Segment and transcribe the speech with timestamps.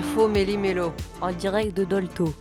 [0.00, 0.94] Info Méli-Mélo.
[1.20, 2.32] en direct de Dolto.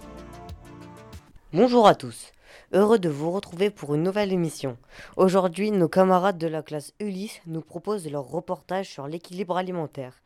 [1.51, 2.31] Bonjour à tous.
[2.71, 4.77] Heureux de vous retrouver pour une nouvelle émission.
[5.17, 10.21] Aujourd'hui, nos camarades de la classe Ulysse nous proposent leur reportage sur l'équilibre alimentaire.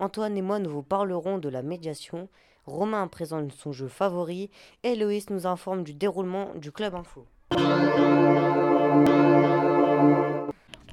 [0.00, 2.28] Antoine et moi, nous vous parlerons de la médiation.
[2.66, 4.50] Romain présente son jeu favori
[4.82, 7.24] et Loïs nous informe du déroulement du club info.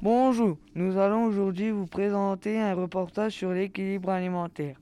[0.02, 4.76] Bonjour, nous allons aujourd'hui vous présenter un reportage sur l'équilibre alimentaire.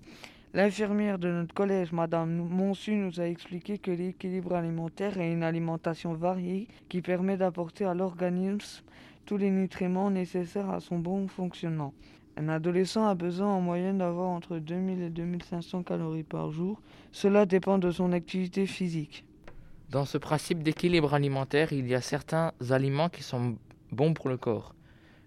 [0.54, 6.14] L'infirmière de notre collège, Madame Monsu, nous a expliqué que l'équilibre alimentaire est une alimentation
[6.14, 8.82] variée qui permet d'apporter à l'organisme
[9.26, 11.92] tous les nutriments nécessaires à son bon fonctionnement.
[12.38, 16.80] Un adolescent a besoin en moyenne d'avoir entre 2000 et 2500 calories par jour.
[17.12, 19.26] Cela dépend de son activité physique.
[19.90, 23.56] Dans ce principe d'équilibre alimentaire, il y a certains aliments qui sont
[23.92, 24.74] bons pour le corps.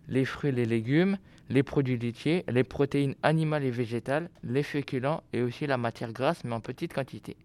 [0.07, 1.19] Les fruits et les légumes,
[1.51, 6.45] les produits laitiers, les protéines animales et végétales, les féculents et aussi la matière grasse
[6.45, 7.35] mais en petite quantité.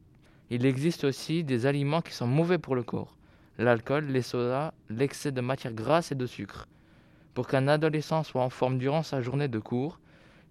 [0.48, 3.16] Il existe aussi des aliments qui sont mauvais pour le corps.
[3.58, 6.68] L'alcool, les sodas, l'excès de matière grasse et de sucre.
[7.34, 9.98] Pour qu'un adolescent soit en forme durant sa journée de cours,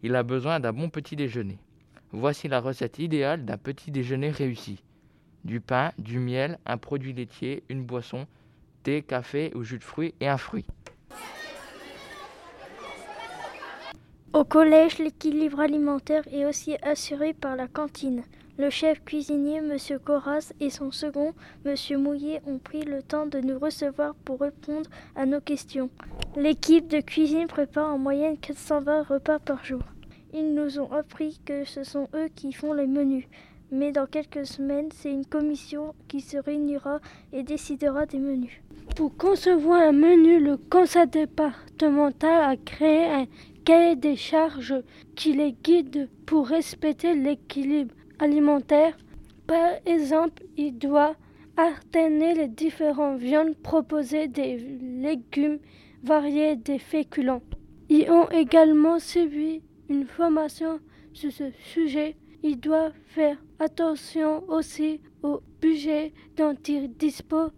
[0.03, 1.57] il a besoin d'un bon petit déjeuner.
[2.11, 4.83] Voici la recette idéale d'un petit déjeuner réussi.
[5.45, 8.27] Du pain, du miel, un produit laitier, une boisson,
[8.83, 10.65] thé, café ou jus de fruits et un fruit.
[14.33, 18.23] Au collège, l'équilibre alimentaire est aussi assuré par la cantine.
[18.57, 19.77] Le chef cuisinier, M.
[20.03, 21.33] Corras, et son second,
[21.65, 21.75] M.
[21.97, 25.89] Mouillet, ont pris le temps de nous recevoir pour répondre à nos questions.
[26.35, 29.81] L'équipe de cuisine prépare en moyenne 420 repas par jour.
[30.33, 33.25] Ils nous ont appris que ce sont eux qui font les menus.
[33.71, 36.99] Mais dans quelques semaines, c'est une commission qui se réunira
[37.33, 38.61] et décidera des menus.
[38.95, 43.25] Pour concevoir un menu, le conseil départemental a créé un
[43.65, 44.75] des charges
[45.15, 48.95] qui les guide pour respecter l'équilibre alimentaire.
[49.47, 51.15] Par exemple, il doit
[51.57, 55.59] alterner les différentes viandes proposées des légumes
[56.03, 57.41] variés des féculents.
[57.89, 60.79] Ils ont également suivi une formation
[61.13, 62.15] sur ce sujet.
[62.43, 67.51] Ils doivent faire attention aussi au budget dont ils disposent.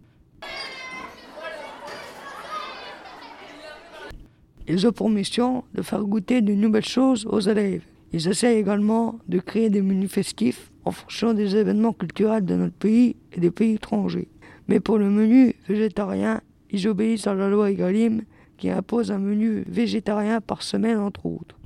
[4.68, 7.84] Ils ont pour mission de faire goûter de nouvelles choses aux élèves.
[8.12, 12.74] Ils essaient également de créer des menus festifs en fonction des événements culturels de notre
[12.74, 14.28] pays et des pays étrangers.
[14.68, 18.22] Mais pour le menu végétarien, ils obéissent à la loi Egalim
[18.58, 21.56] qui impose un menu végétarien par semaine entre autres.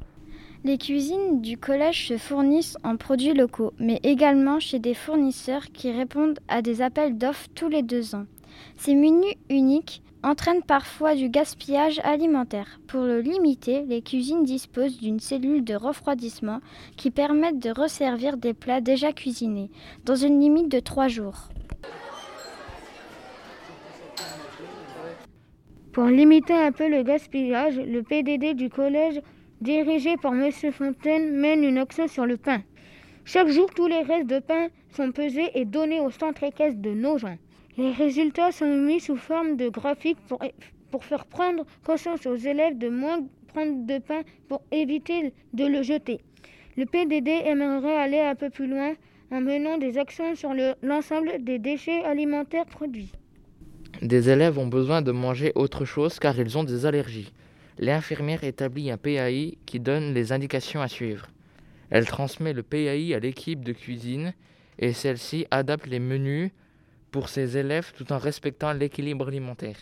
[0.65, 5.91] Les cuisines du collège se fournissent en produits locaux, mais également chez des fournisseurs qui
[5.91, 8.27] répondent à des appels d'offres tous les deux ans.
[8.77, 12.81] Ces menus uniques entraînent parfois du gaspillage alimentaire.
[12.87, 16.60] Pour le limiter, les cuisines disposent d'une cellule de refroidissement
[16.97, 19.71] qui permettent de resservir des plats déjà cuisinés,
[20.05, 21.49] dans une limite de trois jours.
[25.93, 29.21] Pour limiter un peu le gaspillage, le PDD du collège,
[29.60, 30.50] dirigé par M.
[30.72, 32.62] Fontaine, mène une action sur le pain.
[33.25, 36.91] Chaque jour, tous les restes de pain sont pesés et donnés au centre équestre de
[36.91, 37.37] Nogent.
[37.78, 40.41] Les résultats sont mis sous forme de graphiques pour,
[40.91, 45.83] pour faire prendre conscience aux élèves de moins prendre de pain pour éviter de le
[45.83, 46.21] jeter.
[46.77, 48.94] Le PDD aimerait aller un peu plus loin
[49.31, 50.53] en menant des actions sur
[50.83, 53.12] l'ensemble des déchets alimentaires produits.
[54.03, 57.33] Des élèves ont besoin de manger autre chose car ils ont des allergies.
[57.78, 61.28] L'infirmière établit un PAI qui donne les indications à suivre.
[61.89, 64.34] Elle transmet le PAI à l'équipe de cuisine
[64.78, 66.50] et celle-ci adapte les menus
[67.12, 69.77] pour ses élèves tout en respectant l'équilibre alimentaire.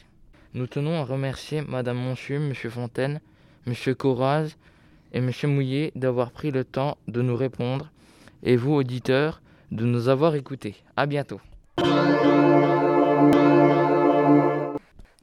[0.53, 3.21] Nous tenons à remercier Madame Monchu, Monsieur Fontaine,
[3.67, 4.57] Monsieur Coraz
[5.13, 7.91] et Monsieur Mouillet d'avoir pris le temps de nous répondre
[8.43, 9.41] et vous, auditeurs,
[9.71, 10.75] de nous avoir écoutés.
[10.97, 11.41] À bientôt.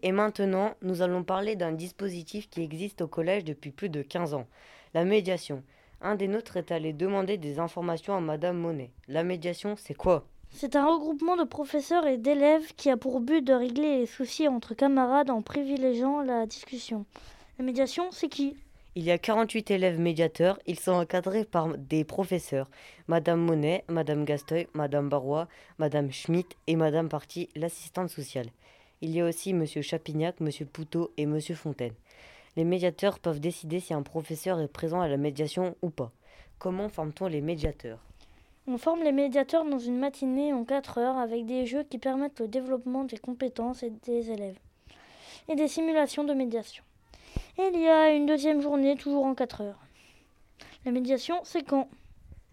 [0.02, 4.34] Et maintenant, nous allons parler d'un dispositif qui existe au collège depuis plus de 15
[4.34, 4.48] ans,
[4.94, 5.64] la médiation.
[6.00, 8.92] Un des nôtres est allé demander des informations à Madame Monet.
[9.10, 10.26] La médiation, c'est quoi?
[10.52, 14.48] C'est un regroupement de professeurs et d'élèves qui a pour but de régler les soucis
[14.48, 17.06] entre camarades en privilégiant la discussion.
[17.60, 18.56] La médiation, c'est qui?
[18.96, 22.68] Il y a 48 élèves médiateurs, ils sont encadrés par des professeurs.
[23.08, 25.48] Madame Monet, Madame Gasteuil, Madame Barrois,
[25.78, 28.48] Madame Schmitt et Madame Party, l'assistante sociale.
[29.02, 31.94] Il y a aussi Monsieur Chapignac, Monsieur Poutot et Monsieur Fontaine.
[32.56, 36.12] Les médiateurs peuvent décider si un professeur est présent à la médiation ou pas.
[36.58, 38.00] Comment forme-t-on les médiateurs?
[38.70, 42.42] On forme les médiateurs dans une matinée en 4 heures avec des jeux qui permettent
[42.42, 44.60] le développement des compétences et des élèves
[45.48, 46.84] et des simulations de médiation.
[47.58, 49.80] Et il y a une deuxième journée toujours en 4 heures.
[50.84, 51.88] La médiation, c'est quand?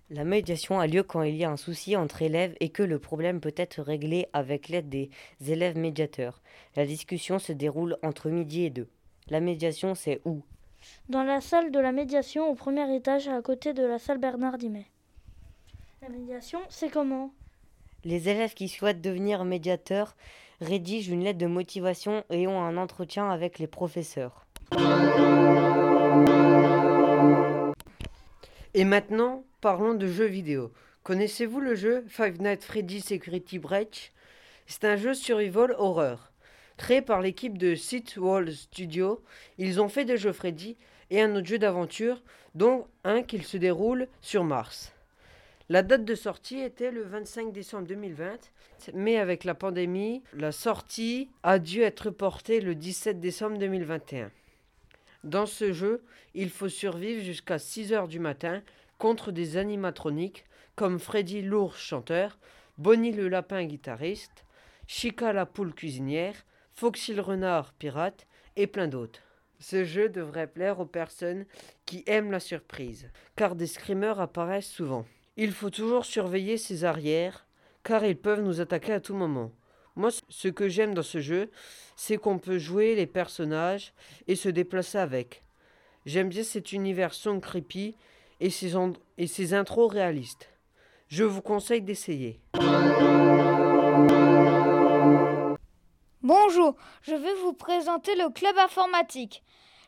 [0.08, 3.00] La médiation a lieu quand il y a un souci entre élèves et que le
[3.00, 5.10] problème peut être réglé avec l'aide des
[5.44, 6.42] élèves médiateurs.
[6.76, 8.88] La discussion se déroule entre midi et deux.
[9.30, 10.42] La médiation, c'est où?
[11.08, 14.58] Dans la salle de la médiation au premier étage à côté de la salle Bernard
[14.58, 14.86] Dimet.
[16.04, 17.32] La médiation, c'est comment?
[18.04, 20.16] Les élèves qui souhaitent devenir médiateurs
[20.60, 24.44] rédigent une lettre de motivation et ont un entretien avec les professeurs.
[28.74, 30.72] Et maintenant, parlons de jeux vidéo.
[31.04, 34.12] Connaissez-vous le jeu Five Nights Freddy Security Breach?
[34.66, 36.32] C'est un jeu survival horreur.
[36.76, 39.22] Créé par l'équipe de Sith Wall Studio,
[39.56, 40.76] ils ont fait des jeux Freddy
[41.08, 42.22] et un autre jeu d'aventure,
[42.54, 44.90] dont un qui se déroule sur Mars.
[45.70, 48.52] La date de sortie était le 25 décembre 2020,
[48.92, 54.30] mais avec la pandémie, la sortie a dû être portée le 17 décembre 2021.
[55.22, 58.62] Dans ce jeu, il faut survivre jusqu'à 6 heures du matin
[58.98, 60.44] contre des animatroniques
[60.76, 62.38] comme Freddy l'ours chanteur,
[62.76, 64.44] Bonnie le lapin guitariste,
[64.86, 66.44] Chica la poule cuisinière,
[66.74, 68.26] Foxy le renard pirate
[68.56, 69.22] et plein d'autres.
[69.60, 71.46] Ce jeu devrait plaire aux personnes
[71.86, 75.06] qui aiment la surprise, car des screamers apparaissent souvent.
[75.36, 77.44] Il faut toujours surveiller ses arrières,
[77.82, 79.50] car ils peuvent nous attaquer à tout moment.
[79.96, 81.50] Moi, ce que j'aime dans ce jeu,
[81.96, 83.92] c'est qu'on peut jouer les personnages
[84.28, 85.42] et se déplacer avec.
[86.06, 87.96] J'aime bien cet univers son creepy
[88.38, 88.74] et ses,
[89.18, 90.50] et ses intros réalistes.
[91.08, 92.40] Je vous conseille d'essayer.
[96.22, 99.42] Bonjour, je vais vous présenter le club informatique.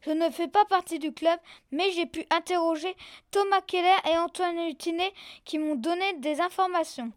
[0.07, 1.37] Je ne fais pas partie du club,
[1.73, 2.95] mais j'ai pu interroger
[3.33, 5.13] Thomas Keller et Antoine Hutinet
[5.45, 7.11] qui m'ont donné des informations.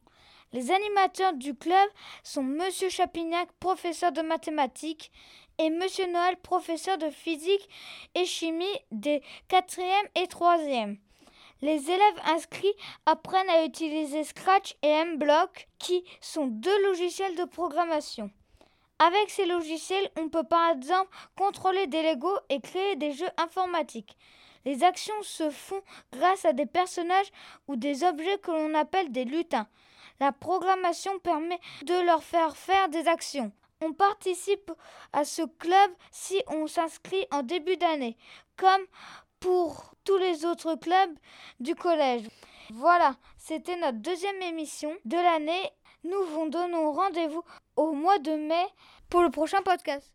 [0.53, 1.87] Les animateurs du club
[2.23, 5.11] sont Monsieur Chapignac, professeur de mathématiques,
[5.59, 7.69] et Monsieur Noël, professeur de physique
[8.15, 9.83] et chimie des 4e
[10.15, 10.97] et 3e.
[11.61, 12.73] Les élèves inscrits
[13.05, 18.31] apprennent à utiliser Scratch et MBlock, qui sont deux logiciels de programmation.
[18.99, 24.17] Avec ces logiciels, on peut par exemple contrôler des Lego et créer des jeux informatiques.
[24.65, 25.81] Les actions se font
[26.11, 27.31] grâce à des personnages
[27.67, 29.67] ou des objets que l'on appelle des lutins.
[30.19, 33.53] La programmation permet de leur faire faire des actions.
[33.81, 34.71] On participe
[35.13, 38.17] à ce club si on s'inscrit en début d'année,
[38.57, 38.85] comme
[39.39, 41.17] pour tous les autres clubs
[41.61, 42.27] du collège.
[42.71, 45.71] Voilà, c'était notre deuxième émission de l'année.
[46.03, 47.43] Nous vous donnons rendez-vous
[47.79, 48.65] au mois de mai
[49.09, 50.13] pour le prochain podcast.